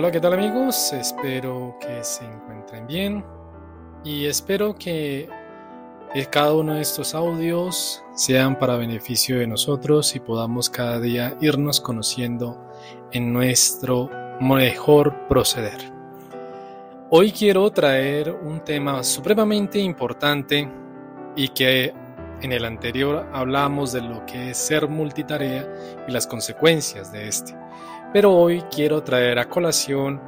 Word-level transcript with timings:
Hola, 0.00 0.10
¿qué 0.10 0.20
tal 0.20 0.32
amigos? 0.32 0.94
Espero 0.94 1.76
que 1.78 2.02
se 2.02 2.24
encuentren 2.24 2.86
bien 2.86 3.22
y 4.02 4.24
espero 4.24 4.74
que 4.74 5.28
cada 6.30 6.54
uno 6.54 6.76
de 6.76 6.80
estos 6.80 7.14
audios 7.14 8.02
sean 8.14 8.58
para 8.58 8.78
beneficio 8.78 9.38
de 9.38 9.46
nosotros 9.46 10.16
y 10.16 10.20
podamos 10.20 10.70
cada 10.70 10.98
día 11.00 11.36
irnos 11.42 11.82
conociendo 11.82 12.66
en 13.12 13.30
nuestro 13.30 14.08
mejor 14.40 15.28
proceder. 15.28 15.92
Hoy 17.10 17.30
quiero 17.30 17.70
traer 17.70 18.30
un 18.30 18.64
tema 18.64 19.04
supremamente 19.04 19.80
importante 19.80 20.66
y 21.36 21.48
que 21.48 21.92
en 22.40 22.52
el 22.52 22.64
anterior 22.64 23.28
hablamos 23.34 23.92
de 23.92 24.00
lo 24.00 24.24
que 24.24 24.52
es 24.52 24.56
ser 24.56 24.88
multitarea 24.88 25.68
y 26.08 26.10
las 26.10 26.26
consecuencias 26.26 27.12
de 27.12 27.28
este. 27.28 27.54
Pero 28.12 28.34
hoy 28.34 28.62
quiero 28.74 29.02
traer 29.02 29.38
a 29.38 29.48
colación 29.48 30.20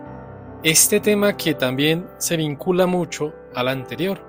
este 0.62 1.00
tema 1.00 1.36
que 1.36 1.54
también 1.54 2.06
se 2.18 2.36
vincula 2.36 2.86
mucho 2.86 3.34
al 3.56 3.66
anterior 3.66 4.20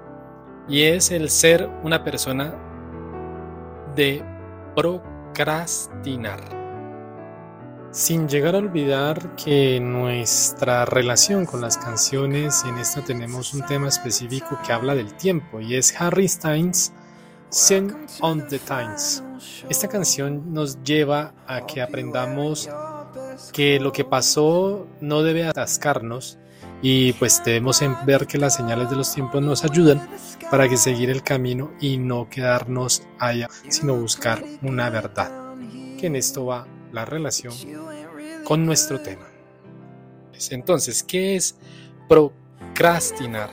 y 0.67 0.81
es 0.83 1.11
el 1.11 1.29
ser 1.29 1.69
una 1.83 2.03
persona 2.03 2.55
de 3.95 4.23
procrastinar. 4.75 6.39
Sin 7.91 8.27
llegar 8.27 8.55
a 8.55 8.57
olvidar 8.57 9.35
que 9.35 9.79
nuestra 9.79 10.85
relación 10.85 11.45
con 11.45 11.61
las 11.61 11.77
canciones, 11.77 12.63
en 12.65 12.79
esta 12.79 13.01
tenemos 13.01 13.53
un 13.53 13.63
tema 13.67 13.89
específico 13.89 14.57
que 14.65 14.73
habla 14.73 14.95
del 14.95 15.13
tiempo, 15.13 15.59
y 15.59 15.75
es 15.75 15.93
Harry 16.01 16.27
Styles 16.27 16.91
Sing 17.49 17.93
on 18.21 18.47
the 18.47 18.57
Times. 18.57 19.23
Esta 19.69 19.87
canción 19.87 20.51
nos 20.51 20.83
lleva 20.83 21.35
a 21.45 21.67
que 21.67 21.83
aprendamos 21.83 22.67
que 23.51 23.79
lo 23.79 23.91
que 23.91 24.05
pasó 24.05 24.87
no 25.01 25.23
debe 25.23 25.45
atascarnos 25.45 26.37
y 26.81 27.13
pues 27.13 27.41
debemos 27.45 27.81
ver 28.05 28.27
que 28.27 28.37
las 28.37 28.55
señales 28.55 28.89
de 28.89 28.97
los 28.97 29.13
tiempos 29.13 29.41
nos 29.41 29.63
ayudan 29.63 30.07
para 30.51 30.67
que 30.67 30.77
seguir 30.77 31.09
el 31.09 31.23
camino 31.23 31.71
y 31.79 31.97
no 31.97 32.29
quedarnos 32.29 33.03
allá, 33.19 33.49
sino 33.69 33.95
buscar 33.95 34.43
una 34.61 34.89
verdad. 34.89 35.31
Que 35.97 36.07
en 36.07 36.17
esto 36.17 36.45
va 36.45 36.67
la 36.91 37.05
relación 37.05 37.53
con 38.43 38.65
nuestro 38.65 38.99
tema. 38.99 39.27
Entonces, 40.51 41.03
¿qué 41.03 41.35
es 41.35 41.55
procrastinar? 42.09 43.49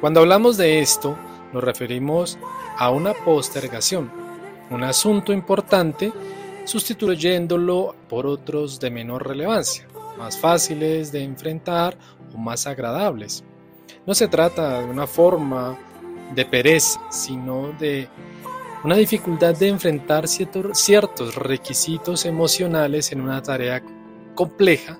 Cuando 0.00 0.20
hablamos 0.20 0.58
de 0.58 0.80
esto, 0.80 1.16
nos 1.52 1.64
referimos 1.64 2.38
a 2.76 2.90
una 2.90 3.14
postergación, 3.14 4.10
un 4.70 4.84
asunto 4.84 5.32
importante, 5.32 6.12
sustituyéndolo 6.66 7.94
por 8.08 8.26
otros 8.26 8.78
de 8.78 8.90
menor 8.90 9.26
relevancia, 9.26 9.86
más 10.18 10.36
fáciles 10.36 11.10
de 11.12 11.22
enfrentar 11.22 11.96
o 12.34 12.36
más 12.36 12.66
agradables. 12.66 13.42
No 14.06 14.14
se 14.14 14.28
trata 14.28 14.80
de 14.80 14.84
una 14.84 15.06
forma 15.06 15.78
de 16.34 16.44
pereza, 16.44 17.00
sino 17.10 17.72
de 17.78 18.08
una 18.84 18.96
dificultad 18.96 19.56
de 19.56 19.68
enfrentar 19.68 20.26
ciertos 20.28 21.34
requisitos 21.34 22.26
emocionales 22.26 23.10
en 23.12 23.20
una 23.20 23.42
tarea 23.42 23.82
compleja 24.34 24.98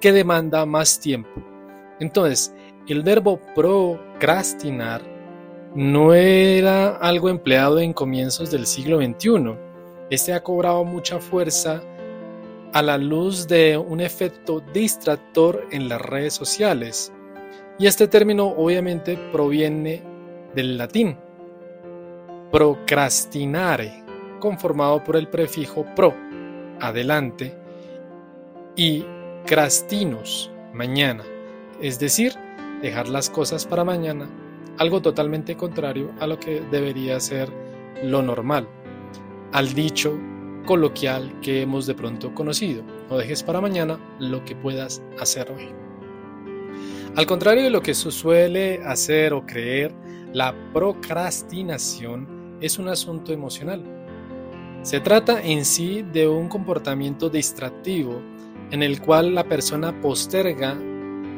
que 0.00 0.12
demanda 0.12 0.64
más 0.64 1.00
tiempo. 1.00 1.42
Entonces, 1.98 2.54
el 2.88 3.02
verbo 3.02 3.40
procrastinar 3.54 5.02
no 5.74 6.14
era 6.14 6.96
algo 6.96 7.28
empleado 7.28 7.80
en 7.80 7.92
comienzos 7.92 8.50
del 8.50 8.66
siglo 8.66 8.98
XXI. 8.98 9.65
Este 10.10 10.32
ha 10.32 10.42
cobrado 10.42 10.84
mucha 10.84 11.18
fuerza 11.18 11.82
a 12.72 12.82
la 12.82 12.98
luz 12.98 13.48
de 13.48 13.76
un 13.76 14.00
efecto 14.00 14.62
distractor 14.72 15.66
en 15.70 15.88
las 15.88 16.00
redes 16.00 16.34
sociales. 16.34 17.12
Y 17.78 17.86
este 17.86 18.08
término 18.08 18.46
obviamente 18.46 19.18
proviene 19.32 20.02
del 20.54 20.78
latín 20.78 21.18
procrastinare, 22.52 24.04
conformado 24.40 25.02
por 25.02 25.16
el 25.16 25.28
prefijo 25.28 25.84
pro, 25.94 26.14
adelante, 26.80 27.54
y 28.76 29.04
crastinus, 29.46 30.50
mañana, 30.72 31.24
es 31.80 31.98
decir, 31.98 32.34
dejar 32.82 33.08
las 33.08 33.30
cosas 33.30 33.66
para 33.66 33.84
mañana 33.84 34.28
algo 34.78 35.00
totalmente 35.00 35.56
contrario 35.56 36.12
a 36.20 36.26
lo 36.26 36.38
que 36.38 36.60
debería 36.70 37.18
ser 37.20 37.50
lo 38.02 38.22
normal, 38.22 38.68
al 39.52 39.72
dicho 39.74 40.18
coloquial 40.66 41.40
que 41.40 41.62
hemos 41.62 41.86
de 41.86 41.94
pronto 41.94 42.34
conocido, 42.34 42.82
no 43.08 43.16
dejes 43.16 43.42
para 43.42 43.60
mañana 43.60 43.98
lo 44.18 44.44
que 44.44 44.56
puedas 44.56 45.02
hacer 45.20 45.50
hoy. 45.50 45.68
Al 47.14 47.24
contrario 47.26 47.62
de 47.62 47.70
lo 47.70 47.80
que 47.80 47.94
se 47.94 48.10
suele 48.10 48.82
hacer 48.84 49.32
o 49.32 49.46
creer, 49.46 49.94
la 50.32 50.54
procrastinación 50.74 52.58
es 52.60 52.78
un 52.78 52.88
asunto 52.88 53.32
emocional. 53.32 53.82
Se 54.82 55.00
trata 55.00 55.42
en 55.42 55.64
sí 55.64 56.02
de 56.12 56.28
un 56.28 56.48
comportamiento 56.48 57.30
distractivo 57.30 58.20
en 58.70 58.82
el 58.82 59.00
cual 59.00 59.34
la 59.34 59.44
persona 59.44 59.98
posterga 60.00 60.76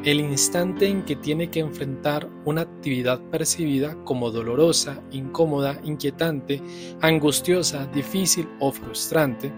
el 0.03 0.21
instante 0.21 0.87
en 0.87 1.03
que 1.03 1.15
tiene 1.15 1.49
que 1.49 1.59
enfrentar 1.59 2.29
una 2.45 2.61
actividad 2.61 3.19
percibida 3.29 3.95
como 4.05 4.31
dolorosa, 4.31 5.01
incómoda, 5.11 5.79
inquietante, 5.83 6.61
angustiosa, 7.01 7.85
difícil 7.87 8.47
o 8.59 8.71
frustrante, 8.71 9.51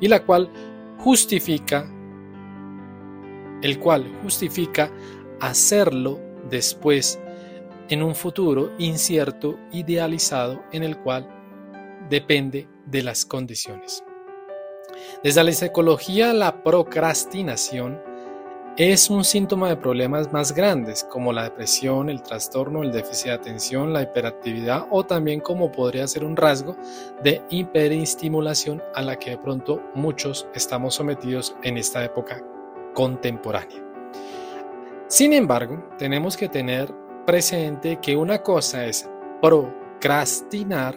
y 0.00 0.08
la 0.08 0.24
cual 0.24 0.50
justifica, 0.98 1.90
el 3.62 3.78
cual 3.78 4.10
justifica 4.22 4.90
hacerlo 5.40 6.20
después 6.48 7.20
en 7.88 8.02
un 8.02 8.14
futuro 8.14 8.72
incierto, 8.78 9.58
idealizado, 9.72 10.62
en 10.72 10.84
el 10.84 10.96
cual 10.98 11.28
depende 12.08 12.66
de 12.86 13.02
las 13.02 13.26
condiciones. 13.26 14.02
Desde 15.22 15.44
la 15.44 15.52
psicología, 15.52 16.32
la 16.32 16.62
procrastinación 16.62 18.11
es 18.78 19.10
un 19.10 19.22
síntoma 19.22 19.68
de 19.68 19.76
problemas 19.76 20.32
más 20.32 20.54
grandes 20.54 21.04
como 21.04 21.30
la 21.30 21.44
depresión, 21.44 22.08
el 22.08 22.22
trastorno, 22.22 22.82
el 22.82 22.90
déficit 22.90 23.26
de 23.26 23.32
atención, 23.32 23.92
la 23.92 24.00
hiperactividad 24.02 24.86
o 24.90 25.04
también 25.04 25.40
como 25.40 25.70
podría 25.70 26.06
ser 26.06 26.24
un 26.24 26.36
rasgo 26.36 26.74
de 27.22 27.42
hiperestimulación 27.50 28.82
a 28.94 29.02
la 29.02 29.18
que 29.18 29.30
de 29.30 29.38
pronto 29.38 29.82
muchos 29.94 30.48
estamos 30.54 30.94
sometidos 30.94 31.54
en 31.62 31.76
esta 31.76 32.02
época 32.02 32.42
contemporánea. 32.94 33.84
Sin 35.06 35.34
embargo, 35.34 35.86
tenemos 35.98 36.38
que 36.38 36.48
tener 36.48 36.90
presente 37.26 37.98
que 38.00 38.16
una 38.16 38.42
cosa 38.42 38.86
es 38.86 39.06
procrastinar 39.42 40.96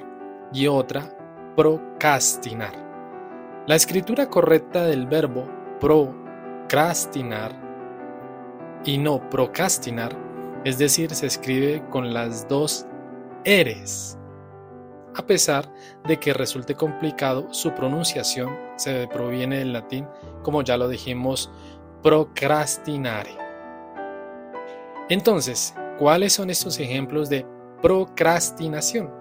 y 0.53 0.67
otra 0.67 1.11
procrastinar. 1.57 2.73
La 3.67 3.75
escritura 3.75 4.29
correcta 4.29 4.85
del 4.85 5.07
verbo 5.07 5.45
procrastinar 5.81 7.64
y 8.85 8.97
no 8.97 9.29
procrastinar, 9.29 10.15
es 10.63 10.77
decir, 10.77 11.13
se 11.13 11.25
escribe 11.25 11.83
con 11.89 12.13
las 12.13 12.47
dos 12.47 12.85
eres. 13.43 14.17
A 15.15 15.25
pesar 15.25 15.71
de 16.05 16.17
que 16.17 16.33
resulte 16.33 16.75
complicado, 16.75 17.53
su 17.53 17.73
pronunciación 17.73 18.55
se 18.75 19.07
proviene 19.07 19.59
del 19.59 19.73
latín, 19.73 20.07
como 20.43 20.61
ya 20.61 20.77
lo 20.77 20.87
dijimos, 20.87 21.51
procrastinare. 22.03 23.31
Entonces, 25.09 25.73
¿cuáles 25.97 26.33
son 26.33 26.49
estos 26.49 26.79
ejemplos 26.79 27.29
de 27.29 27.45
procrastinación? 27.81 29.11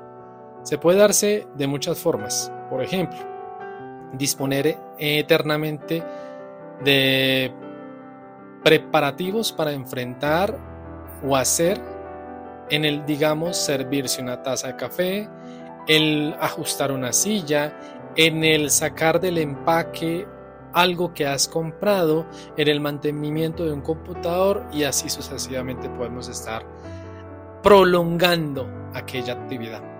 Se 0.62 0.78
puede 0.78 0.98
darse 0.98 1.46
de 1.54 1.66
muchas 1.66 1.98
formas. 1.98 2.50
Por 2.70 2.82
ejemplo, 2.82 3.18
disponer 4.14 4.78
eternamente 4.98 6.02
de 6.82 7.52
preparativos 8.64 9.52
para 9.52 9.72
enfrentar 9.72 10.58
o 11.22 11.36
hacer 11.36 11.80
en 12.70 12.84
el, 12.84 13.04
digamos, 13.06 13.56
servirse 13.56 14.22
una 14.22 14.42
taza 14.42 14.68
de 14.68 14.76
café, 14.76 15.28
el 15.86 16.34
ajustar 16.40 16.90
una 16.90 17.12
silla, 17.12 17.78
en 18.16 18.42
el 18.42 18.70
sacar 18.70 19.20
del 19.20 19.38
empaque 19.38 20.26
algo 20.72 21.14
que 21.14 21.26
has 21.26 21.46
comprado, 21.46 22.26
en 22.56 22.66
el 22.66 22.80
mantenimiento 22.80 23.64
de 23.64 23.72
un 23.72 23.82
computador 23.82 24.64
y 24.72 24.84
así 24.84 25.08
sucesivamente 25.08 25.88
podemos 25.90 26.28
estar 26.28 26.64
prolongando 27.62 28.66
aquella 28.94 29.34
actividad 29.34 29.93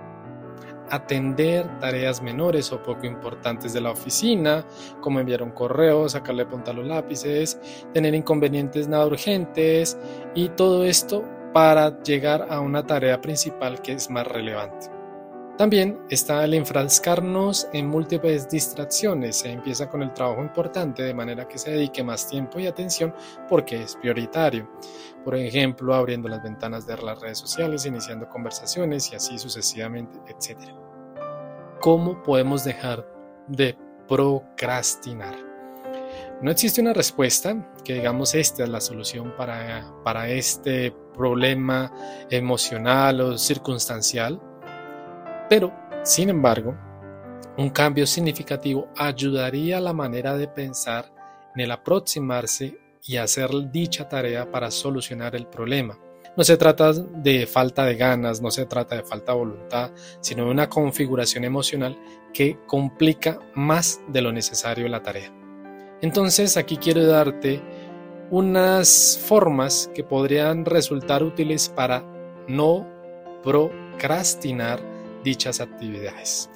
atender 0.91 1.67
tareas 1.81 2.23
menores 2.23 2.73
o 2.73 2.83
poco 2.83 3.07
importantes 3.07 3.73
de 3.73 3.81
la 3.81 3.91
oficina, 3.91 4.65
como 5.01 5.21
enviar 5.21 5.43
un 5.43 5.51
correo, 5.51 6.09
sacarle 6.09 6.47
punta 6.47 6.71
a 6.71 6.75
los 6.75 6.87
lápices, 6.87 7.59
tener 7.93 8.15
inconvenientes 8.15 8.89
nada 8.89 9.07
urgentes 9.07 9.99
y 10.35 10.49
todo 10.51 10.85
esto 10.85 11.25
para 11.53 12.03
llegar 12.03 12.47
a 12.51 12.61
una 12.61 12.85
tarea 12.85 13.21
principal 13.21 13.81
que 13.81 13.93
es 13.93 14.11
más 14.11 14.27
relevante. 14.27 14.94
También 15.57 16.01
está 16.11 16.45
el 16.45 16.55
enfrascarnos 16.55 17.69
en 17.73 17.87
múltiples 17.87 18.49
distracciones. 18.49 19.37
Se 19.37 19.53
empieza 19.53 19.89
con 19.89 20.03
el 20.03 20.13
trabajo 20.13 20.43
importante 20.43 21.05
de 21.05 21.15
manera 21.15 21.47
que 21.47 21.59
se 21.59 21.71
dedique 21.71 22.03
más 22.03 22.27
tiempo 22.27 22.59
y 22.59 22.67
atención 22.67 23.15
porque 23.49 23.81
es 23.81 23.95
prioritario. 23.95 24.69
Por 25.25 25.37
ejemplo, 25.37 25.95
abriendo 25.95 26.29
las 26.29 26.43
ventanas 26.43 26.89
de 26.89 26.97
las 26.97 27.21
redes 27.21 27.39
sociales, 27.39 27.87
iniciando 27.87 28.29
conversaciones 28.29 29.13
y 29.13 29.17
así 29.17 29.39
sucesivamente, 29.39 30.19
etc. 30.27 30.59
¿Cómo 31.81 32.21
podemos 32.25 32.65
dejar 32.65 33.07
de 33.47 33.79
procrastinar? 34.09 35.37
No 36.43 36.51
existe 36.51 36.81
una 36.81 36.93
respuesta 36.93 37.73
que 37.85 37.95
digamos 37.95 38.35
esta 38.35 38.65
es 38.65 38.69
la 38.69 38.81
solución 38.81 39.33
para, 39.37 39.87
para 40.03 40.29
este 40.29 40.91
problema 41.15 41.93
emocional 42.29 43.21
o 43.21 43.39
circunstancial 43.39 44.41
pero, 45.49 45.73
sin 46.03 46.31
embargo, 46.31 46.77
un 47.57 47.71
cambio 47.71 48.07
significativo 48.07 48.89
ayudaría 48.97 49.79
a 49.79 49.81
la 49.81 49.93
manera 49.93 50.37
de 50.37 50.49
pensar 50.49 51.13
en 51.55 51.61
el 51.61 51.71
aproximarse 51.71 52.79
y 53.07 53.17
hacer 53.17 53.51
dicha 53.71 54.09
tarea 54.09 54.51
para 54.51 54.71
solucionar 54.71 55.37
el 55.37 55.47
problema. 55.47 55.99
No 56.37 56.43
se 56.43 56.57
trata 56.57 56.93
de 56.93 57.47
falta 57.47 57.85
de 57.85 57.95
ganas, 57.95 58.43
no 58.43 58.51
se 58.51 58.67
trata 58.67 58.97
de 58.97 59.05
falta 59.05 59.33
de 59.33 59.39
voluntad, 59.39 59.93
sino 60.21 60.47
de 60.47 60.51
una 60.51 60.69
configuración 60.69 61.45
emocional 61.45 61.97
que 62.33 62.59
complica 62.67 63.39
más 63.55 64.01
de 64.09 64.21
lo 64.21 64.33
necesario 64.33 64.89
la 64.89 65.03
tarea. 65.03 65.33
Entonces 66.01 66.57
aquí 66.57 66.77
quiero 66.77 67.07
darte 67.07 67.63
unas 68.31 69.21
formas 69.25 69.91
que 69.95 70.03
podrían 70.03 70.65
resultar 70.65 71.23
útiles 71.23 71.69
para 71.69 72.05
no 72.49 72.85
procrastinar 73.45 74.94
dichas 75.25 75.61
actividades. 75.61 76.51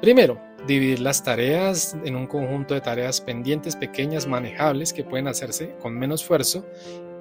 Primero, 0.00 0.40
dividir 0.66 1.00
las 1.00 1.24
tareas 1.24 1.96
en 2.04 2.14
un 2.14 2.26
conjunto 2.26 2.74
de 2.74 2.80
tareas 2.80 3.20
pendientes 3.20 3.74
pequeñas 3.74 4.26
manejables 4.26 4.92
que 4.92 5.04
pueden 5.04 5.28
hacerse 5.28 5.74
con 5.80 5.98
menos 5.98 6.22
esfuerzo 6.22 6.64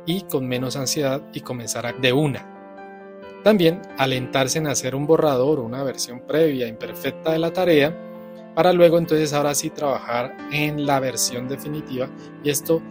y 0.05 0.21
con 0.23 0.47
menos 0.47 0.75
ansiedad 0.75 1.21
y 1.33 1.41
comenzar 1.41 1.99
de 1.99 2.13
una. 2.13 2.49
También 3.43 3.81
alentarse 3.97 4.59
en 4.59 4.67
hacer 4.67 4.95
un 4.95 5.05
borrador 5.05 5.59
o 5.59 5.63
una 5.63 5.83
versión 5.83 6.21
previa 6.21 6.67
imperfecta 6.67 7.31
de 7.31 7.39
la 7.39 7.51
tarea 7.51 7.97
para 8.55 8.71
luego 8.71 8.97
entonces 8.97 9.33
ahora 9.33 9.55
sí 9.55 9.69
trabajar 9.69 10.37
en 10.51 10.85
la 10.85 10.99
versión 10.99 11.47
definitiva 11.47 12.09
y 12.43 12.49
esto 12.49 12.81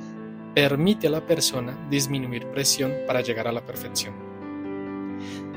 permite 0.54 1.06
a 1.06 1.10
la 1.10 1.26
persona 1.26 1.86
disminuir 1.88 2.46
presión 2.48 2.92
para 3.06 3.20
llegar 3.22 3.48
a 3.48 3.52
la 3.52 3.64
perfección. 3.64 4.14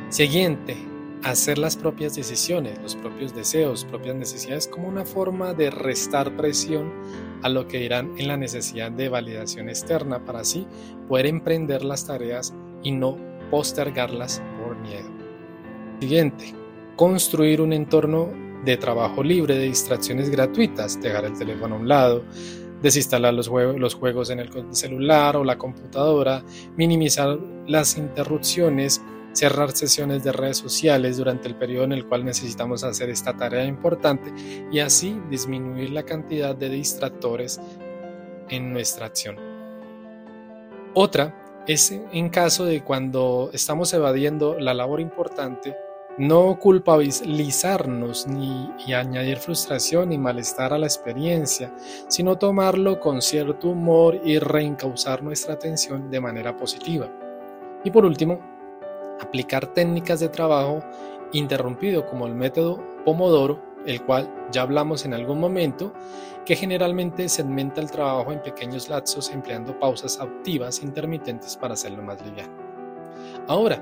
Siguiente, 0.09 0.77
hacer 1.25 1.57
las 1.57 1.75
propias 1.75 2.15
decisiones, 2.15 2.79
los 2.83 2.95
propios 2.95 3.33
deseos, 3.33 3.83
propias 3.85 4.15
necesidades 4.15 4.67
como 4.67 4.87
una 4.87 5.05
forma 5.05 5.55
de 5.55 5.71
restar 5.71 6.37
presión 6.37 6.93
a 7.41 7.49
lo 7.49 7.67
que 7.67 7.79
dirán 7.79 8.11
en 8.17 8.27
la 8.27 8.37
necesidad 8.37 8.91
de 8.91 9.09
validación 9.09 9.67
externa 9.67 10.23
para 10.23 10.41
así 10.41 10.67
poder 11.07 11.25
emprender 11.25 11.83
las 11.83 12.05
tareas 12.05 12.53
y 12.83 12.91
no 12.91 13.17
postergarlas 13.49 14.43
por 14.61 14.77
miedo. 14.77 15.09
Siguiente, 15.99 16.53
construir 16.95 17.59
un 17.59 17.73
entorno 17.73 18.29
de 18.63 18.77
trabajo 18.77 19.23
libre 19.23 19.57
de 19.57 19.65
distracciones 19.65 20.29
gratuitas, 20.29 21.01
dejar 21.01 21.25
el 21.25 21.37
teléfono 21.37 21.73
a 21.73 21.79
un 21.79 21.87
lado, 21.87 22.23
desinstalar 22.83 23.33
los, 23.33 23.47
los 23.47 23.95
juegos 23.95 24.29
en 24.29 24.41
el 24.41 24.51
celular 24.75 25.37
o 25.37 25.43
la 25.43 25.57
computadora, 25.57 26.43
minimizar 26.77 27.39
las 27.65 27.97
interrupciones, 27.97 29.01
cerrar 29.35 29.71
sesiones 29.75 30.23
de 30.23 30.31
redes 30.31 30.57
sociales 30.57 31.17
durante 31.17 31.47
el 31.47 31.55
periodo 31.55 31.83
en 31.83 31.91
el 31.91 32.07
cual 32.07 32.23
necesitamos 32.23 32.83
hacer 32.83 33.09
esta 33.09 33.35
tarea 33.35 33.65
importante 33.65 34.33
y 34.71 34.79
así 34.79 35.21
disminuir 35.29 35.91
la 35.91 36.03
cantidad 36.03 36.55
de 36.55 36.69
distractores 36.69 37.59
en 38.49 38.71
nuestra 38.71 39.07
acción. 39.07 39.35
Otra 40.93 41.63
es 41.67 41.91
en 41.91 42.29
caso 42.29 42.63
de 42.63 42.81
cuando 42.83 43.49
estamos 43.51 43.93
evadiendo 43.93 44.57
la 44.57 44.73
labor 44.73 45.01
importante, 45.01 45.75
no 46.17 46.57
culpabilizarnos 46.57 48.27
ni 48.27 48.69
y 48.87 48.93
añadir 48.93 49.37
frustración 49.37 50.13
y 50.13 50.17
malestar 50.17 50.71
a 50.71 50.77
la 50.77 50.85
experiencia, 50.85 51.75
sino 52.07 52.37
tomarlo 52.37 53.01
con 53.01 53.21
cierto 53.21 53.69
humor 53.69 54.21
y 54.23 54.39
reencauzar 54.39 55.21
nuestra 55.21 55.55
atención 55.55 56.09
de 56.09 56.21
manera 56.21 56.55
positiva. 56.55 57.11
Y 57.83 57.91
por 57.91 58.05
último, 58.05 58.54
aplicar 59.19 59.67
técnicas 59.67 60.19
de 60.19 60.29
trabajo 60.29 60.79
interrumpido 61.33 62.05
como 62.05 62.27
el 62.27 62.35
método 62.35 62.81
Pomodoro, 63.03 63.61
el 63.85 64.01
cual 64.03 64.33
ya 64.51 64.63
hablamos 64.63 65.05
en 65.05 65.13
algún 65.13 65.39
momento, 65.39 65.93
que 66.45 66.55
generalmente 66.55 67.27
segmenta 67.29 67.81
el 67.81 67.91
trabajo 67.91 68.31
en 68.31 68.41
pequeños 68.41 68.89
lapsos 68.89 69.31
empleando 69.31 69.77
pausas 69.79 70.19
activas 70.19 70.81
intermitentes 70.81 71.57
para 71.57 71.73
hacerlo 71.73 72.03
más 72.03 72.23
liviano. 72.25 72.53
Ahora, 73.47 73.79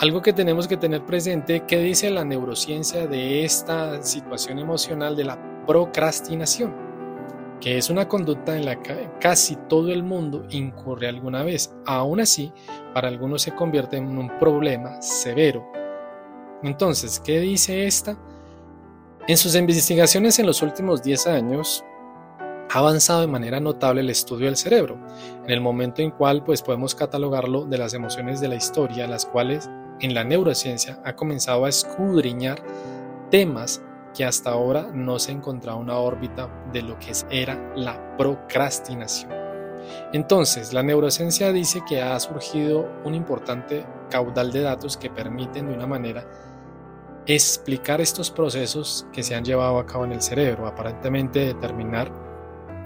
algo 0.00 0.22
que 0.22 0.32
tenemos 0.32 0.68
que 0.68 0.76
tener 0.76 1.04
presente, 1.04 1.64
¿qué 1.66 1.78
dice 1.78 2.10
la 2.10 2.24
neurociencia 2.24 3.06
de 3.06 3.44
esta 3.44 4.02
situación 4.02 4.58
emocional 4.58 5.16
de 5.16 5.24
la 5.24 5.38
procrastinación? 5.66 6.87
Que 7.60 7.76
es 7.76 7.90
una 7.90 8.08
conducta 8.08 8.56
en 8.56 8.64
la 8.64 8.82
que 8.82 9.10
casi 9.20 9.56
todo 9.68 9.92
el 9.92 10.02
mundo 10.02 10.46
incurre 10.50 11.08
alguna 11.08 11.42
vez. 11.42 11.74
Aún 11.86 12.20
así, 12.20 12.52
para 12.94 13.08
algunos 13.08 13.42
se 13.42 13.54
convierte 13.54 13.96
en 13.96 14.16
un 14.16 14.38
problema 14.38 15.00
severo. 15.02 15.66
Entonces, 16.62 17.20
¿qué 17.20 17.40
dice 17.40 17.86
esta? 17.86 18.16
En 19.26 19.36
sus 19.36 19.54
investigaciones 19.54 20.38
en 20.38 20.46
los 20.46 20.62
últimos 20.62 21.02
10 21.02 21.26
años, 21.26 21.84
ha 22.70 22.78
avanzado 22.78 23.22
de 23.22 23.26
manera 23.26 23.60
notable 23.60 24.02
el 24.02 24.10
estudio 24.10 24.46
del 24.46 24.56
cerebro, 24.56 24.98
en 25.44 25.50
el 25.50 25.60
momento 25.60 26.02
en 26.02 26.10
cual 26.10 26.44
pues, 26.44 26.62
podemos 26.62 26.94
catalogarlo 26.94 27.64
de 27.64 27.78
las 27.78 27.94
emociones 27.94 28.40
de 28.40 28.48
la 28.48 28.56
historia, 28.56 29.06
las 29.06 29.24
cuales 29.24 29.70
en 30.00 30.14
la 30.14 30.24
neurociencia 30.24 31.00
ha 31.04 31.14
comenzado 31.16 31.64
a 31.64 31.68
escudriñar 31.70 32.62
temas 33.30 33.82
que 34.14 34.24
hasta 34.24 34.50
ahora 34.50 34.88
no 34.92 35.18
se 35.18 35.32
encontraba 35.32 35.78
una 35.78 35.96
órbita 35.96 36.48
de 36.72 36.82
lo 36.82 36.98
que 36.98 37.12
era 37.30 37.72
la 37.76 38.16
procrastinación. 38.16 39.32
Entonces, 40.12 40.72
la 40.72 40.82
neurociencia 40.82 41.52
dice 41.52 41.82
que 41.88 42.02
ha 42.02 42.18
surgido 42.20 42.88
un 43.04 43.14
importante 43.14 43.86
caudal 44.10 44.52
de 44.52 44.62
datos 44.62 44.96
que 44.96 45.10
permiten 45.10 45.68
de 45.68 45.74
una 45.74 45.86
manera 45.86 46.26
explicar 47.26 48.00
estos 48.00 48.30
procesos 48.30 49.06
que 49.12 49.22
se 49.22 49.34
han 49.34 49.44
llevado 49.44 49.78
a 49.78 49.86
cabo 49.86 50.04
en 50.06 50.12
el 50.12 50.22
cerebro, 50.22 50.66
aparentemente 50.66 51.40
determinar, 51.40 52.10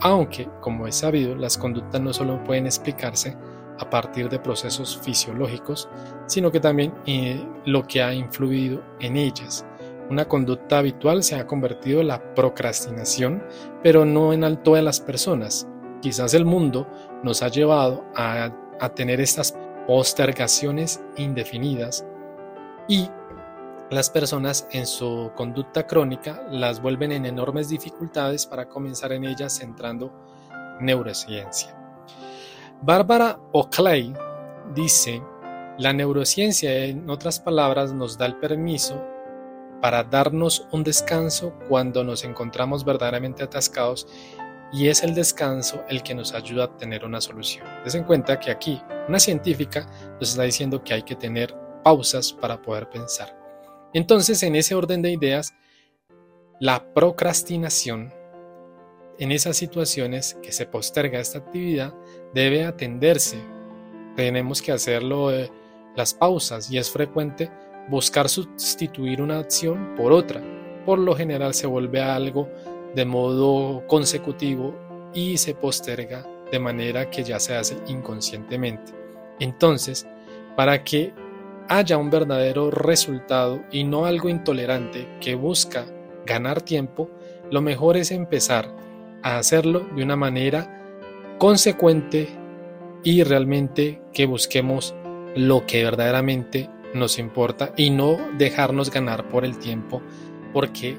aunque, 0.01 0.49
como 0.61 0.89
es 0.89 0.97
sabido, 0.97 1.37
las 1.37 1.57
conductas 1.57 2.01
no 2.01 2.13
solo 2.13 2.43
pueden 2.43 2.67
explicarse 2.67 3.37
a 3.79 3.89
partir 3.89 4.29
de 4.29 4.41
procesos 4.41 4.99
fisiológicos, 4.99 5.89
sino 6.27 6.51
que 6.51 6.59
también 6.61 6.93
eh, 7.07 7.41
lo 7.65 7.85
que 7.85 8.03
ha 8.03 8.13
influido 8.13 8.83
en 9.01 9.17
ellas. 9.17 9.65
Una 10.11 10.27
conducta 10.27 10.79
habitual 10.79 11.23
se 11.23 11.37
ha 11.37 11.47
convertido 11.47 12.01
en 12.01 12.09
la 12.09 12.35
procrastinación, 12.35 13.43
pero 13.83 14.05
no 14.05 14.33
en 14.33 14.63
todas 14.63 14.85
las 14.85 15.01
personas. 15.01 15.67
Quizás 16.01 16.35
el 16.35 16.45
mundo 16.45 16.87
nos 17.23 17.43
ha 17.43 17.49
llevado 17.49 18.05
a, 18.15 18.51
tener 18.97 19.21
estas 19.21 19.57
postergaciones 19.87 21.01
indefinidas 21.17 22.05
y 22.89 23.09
las 23.91 24.11
personas 24.11 24.67
en 24.73 24.87
su 24.87 25.31
conducta 25.37 25.87
crónica 25.87 26.43
las 26.51 26.83
vuelven 26.83 27.13
en 27.13 27.27
enormes 27.27 27.69
dificultades 27.69 28.45
para 28.45 28.69
comenzar 28.69 29.13
en 29.13 29.25
ellas 29.25 29.57
centrando 29.57 30.13
neurociencia. 30.81 31.77
Bárbara 32.81 33.39
Oakley 33.53 34.13
dice, 34.75 35.23
la 35.79 35.93
neurociencia, 35.93 36.87
en 36.87 37.09
otras 37.09 37.39
palabras, 37.39 37.93
nos 37.93 38.19
da 38.19 38.27
el 38.27 38.37
permiso 38.37 39.01
para 39.83 40.05
darnos 40.05 40.69
un 40.71 40.85
descanso 40.85 41.53
cuando 41.69 42.05
nos 42.05 42.23
encontramos 42.23 42.85
verdaderamente 42.85 43.43
atascados 43.43 44.07
y 44.73 44.87
es 44.87 45.03
el 45.03 45.13
descanso 45.13 45.83
el 45.89 46.05
que 46.05 46.15
nos 46.15 46.35
ayuda 46.35 46.65
a 46.65 46.77
tener 46.77 47.05
una 47.05 47.21
solución. 47.21 47.67
Des 47.85 47.97
en 47.97 48.05
cuenta 48.05 48.39
que 48.39 48.53
aquí 48.53 48.81
una 49.09 49.19
científica 49.19 49.89
nos 50.21 50.31
está 50.31 50.45
diciendo 50.45 50.85
que 50.85 50.95
hay 50.95 51.03
que 51.03 51.17
tener 51.17 51.53
pausas 51.83 52.33
para 52.33 52.63
poder 52.63 52.89
pensar. 52.91 53.37
Entonces, 53.93 54.45
en 54.45 54.55
ese 54.55 54.77
orden 54.77 55.03
de 55.03 55.11
ideas, 55.11 55.53
la 56.61 56.95
procrastinación 56.95 58.15
en 59.19 59.33
esas 59.33 59.57
situaciones 59.57 60.39
que 60.45 60.53
se 60.53 60.65
posterga 60.65 61.19
esta 61.19 61.39
actividad 61.39 61.93
debe 62.33 62.65
atenderse. 62.65 63.39
Tenemos 64.15 64.63
que 64.63 64.71
hacerlo 64.71 65.33
eh, 65.33 65.51
las 65.97 66.15
pausas 66.15 66.71
y 66.71 66.79
es 66.79 66.89
frecuente 66.89 67.51
buscar 67.89 68.29
sustituir 68.29 69.21
una 69.21 69.39
acción 69.39 69.95
por 69.97 70.13
otra. 70.13 70.43
Por 70.85 70.99
lo 70.99 71.15
general 71.15 71.55
se 71.55 71.67
vuelve 71.67 72.01
algo 72.01 72.49
de 72.95 73.05
modo 73.05 73.87
consecutivo 73.87 74.75
y 75.15 75.37
se 75.39 75.55
posterga 75.55 76.27
de 76.51 76.59
manera 76.59 77.11
que 77.11 77.25
ya 77.25 77.41
se 77.41 77.55
hace 77.57 77.77
inconscientemente. 77.87 78.93
Entonces, 79.41 80.07
para 80.57 80.85
que 80.85 81.15
haya 81.69 81.97
un 81.97 82.11
verdadero 82.11 82.71
resultado 82.71 83.63
y 83.71 83.85
no 83.85 84.05
algo 84.05 84.29
intolerante 84.29 85.09
que 85.21 85.35
busca 85.35 85.87
ganar 86.27 86.61
tiempo, 86.63 87.11
lo 87.51 87.63
mejor 87.63 87.97
es 87.97 88.11
empezar 88.11 88.75
a 89.23 89.39
hacerlo 89.39 89.87
de 89.95 90.03
una 90.03 90.17
manera 90.17 90.83
consecuente 91.39 92.29
y 93.05 93.23
realmente 93.23 94.01
que 94.13 94.27
busquemos 94.27 94.95
lo 95.35 95.67
que 95.67 95.83
verdaderamente 95.83 96.69
nos 96.95 97.19
importa 97.19 97.73
y 97.77 97.91
no 97.91 98.19
dejarnos 98.37 98.91
ganar 98.91 99.29
por 99.29 99.45
el 99.45 99.59
tiempo 99.59 100.03
porque 100.53 100.97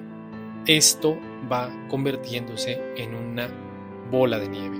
esto 0.65 1.17
va 1.51 1.69
convirtiéndose 1.89 2.81
en 2.95 3.15
una 3.15 3.49
bola 4.09 4.39
de 4.39 4.49
nieve. 4.49 4.77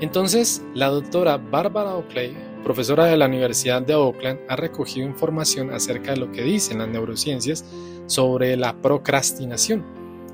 Entonces, 0.00 0.62
la 0.74 0.88
doctora 0.88 1.36
Barbara 1.36 1.94
Oakley, 1.94 2.36
profesora 2.62 3.06
de 3.06 3.16
la 3.16 3.26
Universidad 3.26 3.82
de 3.82 3.94
Oakland, 3.94 4.40
ha 4.48 4.56
recogido 4.56 5.06
información 5.06 5.70
acerca 5.70 6.12
de 6.12 6.18
lo 6.18 6.32
que 6.32 6.42
dicen 6.42 6.78
las 6.78 6.88
neurociencias 6.88 7.64
sobre 8.06 8.56
la 8.56 8.74
procrastinación. 8.80 9.84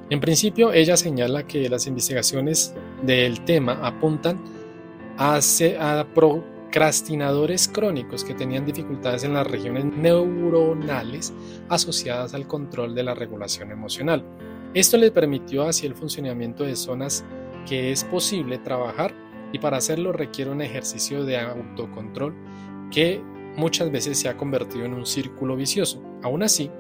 En 0.09 0.21
principio, 0.21 0.73
ella 0.73 0.97
señala 0.97 1.47
que 1.47 1.69
las 1.69 1.87
investigaciones 1.87 2.75
del 3.02 3.45
tema 3.45 3.78
apuntan 3.83 4.40
a, 5.16 5.37
a 5.37 6.04
procrastinadores 6.70 7.66
crónicos 7.66 8.22
que 8.22 8.32
tenían 8.32 8.64
dificultades 8.64 9.24
en 9.24 9.34
las 9.34 9.44
regiones 9.44 9.86
neuronales 9.86 11.32
asociadas 11.68 12.32
al 12.32 12.46
control 12.46 12.94
de 12.94 13.02
la 13.02 13.12
regulación 13.12 13.72
emocional. 13.72 14.24
Esto 14.72 14.96
les 14.96 15.10
permitió 15.10 15.64
así 15.64 15.84
el 15.84 15.96
funcionamiento 15.96 16.62
de 16.62 16.76
zonas 16.76 17.24
que 17.66 17.90
es 17.90 18.04
posible 18.04 18.58
trabajar 18.58 19.12
y 19.52 19.58
para 19.58 19.78
hacerlo 19.78 20.12
requiere 20.12 20.52
un 20.52 20.62
ejercicio 20.62 21.24
de 21.24 21.40
autocontrol 21.40 22.36
que 22.92 23.20
muchas 23.56 23.90
veces 23.90 24.20
se 24.20 24.28
ha 24.28 24.36
convertido 24.36 24.84
en 24.84 24.94
un 24.94 25.06
círculo 25.06 25.56
vicioso. 25.56 26.00
Aún 26.22 26.44
así, 26.44 26.70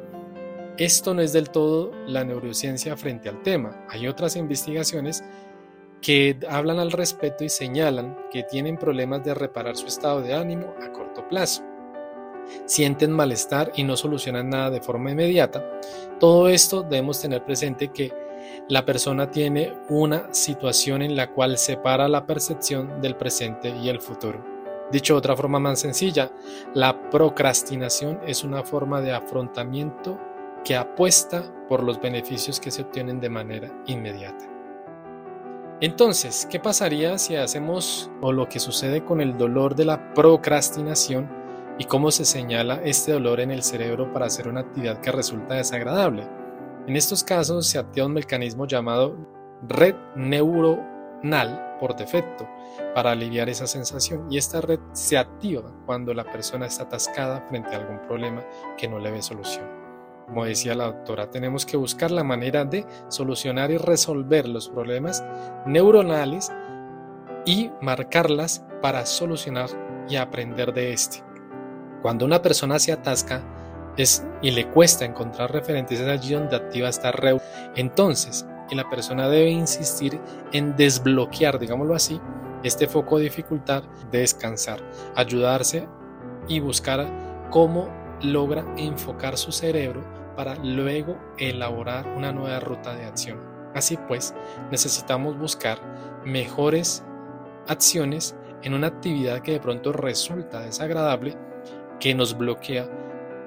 esto 0.78 1.14
no 1.14 1.20
es 1.20 1.32
del 1.32 1.50
todo 1.50 1.90
la 2.06 2.22
neurociencia 2.22 2.96
frente 2.96 3.28
al 3.28 3.42
tema. 3.42 3.84
Hay 3.88 4.06
otras 4.06 4.36
investigaciones 4.36 5.24
que 6.00 6.38
hablan 6.48 6.78
al 6.78 6.92
respecto 6.92 7.44
y 7.44 7.48
señalan 7.48 8.16
que 8.30 8.42
tienen 8.42 8.76
problemas 8.76 9.22
de 9.24 9.34
reparar 9.34 9.76
su 9.76 9.86
estado 9.86 10.22
de 10.22 10.34
ánimo 10.34 10.74
a 10.82 10.92
corto 10.92 11.26
plazo. 11.28 11.62
Sienten 12.64 13.12
malestar 13.12 13.72
y 13.76 13.84
no 13.84 13.96
solucionan 13.96 14.50
nada 14.50 14.70
de 14.70 14.80
forma 14.80 15.10
inmediata. 15.10 15.64
Todo 16.18 16.48
esto 16.48 16.82
debemos 16.82 17.20
tener 17.20 17.44
presente 17.44 17.88
que 17.88 18.12
la 18.68 18.84
persona 18.84 19.30
tiene 19.30 19.74
una 19.88 20.32
situación 20.32 21.02
en 21.02 21.16
la 21.16 21.32
cual 21.32 21.58
separa 21.58 22.08
la 22.08 22.26
percepción 22.26 23.00
del 23.00 23.16
presente 23.16 23.70
y 23.70 23.88
el 23.88 24.00
futuro. 24.00 24.44
Dicho 24.90 25.14
de 25.14 25.18
otra 25.18 25.36
forma 25.36 25.60
más 25.60 25.80
sencilla, 25.80 26.32
la 26.74 27.10
procrastinación 27.10 28.20
es 28.26 28.42
una 28.42 28.64
forma 28.64 29.00
de 29.00 29.12
afrontamiento 29.12 30.18
que 30.64 30.76
apuesta 30.76 31.44
por 31.68 31.84
los 31.84 32.00
beneficios 32.00 32.58
que 32.58 32.70
se 32.70 32.82
obtienen 32.82 33.20
de 33.20 33.28
manera 33.28 33.72
inmediata. 33.86 34.59
Entonces, 35.82 36.46
¿qué 36.50 36.60
pasaría 36.60 37.16
si 37.16 37.36
hacemos 37.36 38.10
o 38.20 38.32
lo 38.32 38.50
que 38.50 38.60
sucede 38.60 39.02
con 39.02 39.22
el 39.22 39.38
dolor 39.38 39.74
de 39.74 39.86
la 39.86 40.12
procrastinación 40.12 41.30
y 41.78 41.84
cómo 41.84 42.10
se 42.10 42.26
señala 42.26 42.82
este 42.84 43.12
dolor 43.12 43.40
en 43.40 43.50
el 43.50 43.62
cerebro 43.62 44.12
para 44.12 44.26
hacer 44.26 44.46
una 44.46 44.60
actividad 44.60 45.00
que 45.00 45.10
resulta 45.10 45.54
desagradable? 45.54 46.28
En 46.86 46.96
estos 46.96 47.24
casos 47.24 47.66
se 47.66 47.78
activa 47.78 48.06
un 48.06 48.12
mecanismo 48.12 48.66
llamado 48.66 49.16
red 49.66 49.94
neuronal 50.16 51.78
por 51.80 51.96
defecto 51.96 52.46
para 52.94 53.12
aliviar 53.12 53.48
esa 53.48 53.66
sensación 53.66 54.30
y 54.30 54.36
esta 54.36 54.60
red 54.60 54.80
se 54.92 55.16
activa 55.16 55.72
cuando 55.86 56.12
la 56.12 56.24
persona 56.24 56.66
está 56.66 56.82
atascada 56.82 57.40
frente 57.48 57.74
a 57.74 57.78
algún 57.78 58.00
problema 58.02 58.44
que 58.76 58.86
no 58.86 58.98
le 58.98 59.10
ve 59.10 59.22
solución. 59.22 59.79
Como 60.30 60.44
decía 60.44 60.76
la 60.76 60.84
doctora, 60.84 61.28
tenemos 61.28 61.66
que 61.66 61.76
buscar 61.76 62.12
la 62.12 62.22
manera 62.22 62.64
de 62.64 62.86
solucionar 63.08 63.72
y 63.72 63.78
resolver 63.78 64.48
los 64.48 64.68
problemas 64.68 65.24
neuronales 65.66 66.52
y 67.44 67.72
marcarlas 67.80 68.64
para 68.80 69.06
solucionar 69.06 69.68
y 70.08 70.14
aprender 70.14 70.72
de 70.72 70.92
este. 70.92 71.24
Cuando 72.00 72.24
una 72.26 72.40
persona 72.40 72.78
se 72.78 72.92
atasca 72.92 73.42
y 74.40 74.52
le 74.52 74.68
cuesta 74.68 75.04
encontrar 75.04 75.50
referentes, 75.50 75.98
es 75.98 76.06
allí 76.06 76.34
donde 76.34 76.54
activa 76.54 76.88
esta 76.88 77.10
red. 77.10 77.38
Entonces, 77.74 78.46
y 78.70 78.76
la 78.76 78.88
persona 78.88 79.28
debe 79.28 79.50
insistir 79.50 80.20
en 80.52 80.76
desbloquear, 80.76 81.58
digámoslo 81.58 81.96
así, 81.96 82.20
este 82.62 82.86
foco 82.86 83.18
de 83.18 83.24
dificultad, 83.24 83.82
descansar, 84.12 84.78
ayudarse 85.16 85.88
y 86.46 86.60
buscar 86.60 87.04
cómo 87.50 87.88
logra 88.22 88.64
enfocar 88.76 89.36
su 89.36 89.50
cerebro 89.50 90.19
para 90.36 90.56
luego 90.56 91.18
elaborar 91.38 92.06
una 92.16 92.32
nueva 92.32 92.60
ruta 92.60 92.94
de 92.94 93.04
acción. 93.04 93.38
Así 93.74 93.98
pues, 94.08 94.34
necesitamos 94.70 95.38
buscar 95.38 95.78
mejores 96.24 97.04
acciones 97.68 98.36
en 98.62 98.74
una 98.74 98.88
actividad 98.88 99.40
que 99.40 99.52
de 99.52 99.60
pronto 99.60 99.92
resulta 99.92 100.60
desagradable, 100.60 101.36
que 101.98 102.14
nos 102.14 102.36
bloquea 102.36 102.88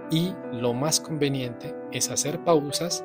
y 0.09 0.33
lo 0.51 0.73
más 0.73 0.99
conveniente 0.99 1.75
es 1.91 2.09
hacer 2.09 2.43
pausas, 2.43 3.03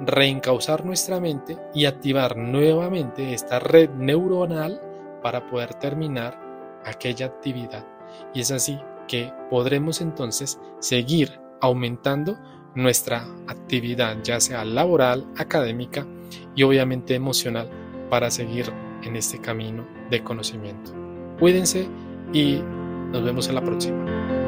reencauzar 0.00 0.84
nuestra 0.84 1.20
mente 1.20 1.58
y 1.74 1.86
activar 1.86 2.36
nuevamente 2.36 3.34
esta 3.34 3.58
red 3.58 3.90
neuronal 3.90 4.80
para 5.22 5.46
poder 5.46 5.74
terminar 5.74 6.38
aquella 6.84 7.26
actividad. 7.26 7.86
Y 8.32 8.40
es 8.40 8.50
así 8.50 8.78
que 9.08 9.32
podremos 9.50 10.00
entonces 10.00 10.60
seguir 10.80 11.40
aumentando 11.60 12.38
nuestra 12.74 13.26
actividad, 13.46 14.16
ya 14.22 14.40
sea 14.40 14.64
laboral, 14.64 15.26
académica 15.36 16.06
y 16.54 16.62
obviamente 16.62 17.14
emocional, 17.14 17.70
para 18.10 18.30
seguir 18.30 18.66
en 19.02 19.16
este 19.16 19.38
camino 19.38 19.86
de 20.10 20.22
conocimiento. 20.22 20.92
Cuídense 21.38 21.88
y 22.32 22.60
nos 23.12 23.24
vemos 23.24 23.48
en 23.48 23.54
la 23.54 23.62
próxima. 23.62 24.43